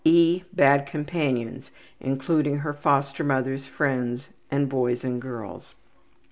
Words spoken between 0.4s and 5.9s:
Bad companions, including her foster mother's friends, and boys and girls.